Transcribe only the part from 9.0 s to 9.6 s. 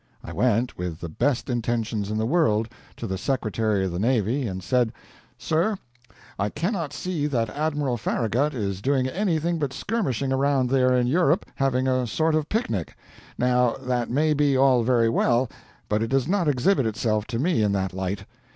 anything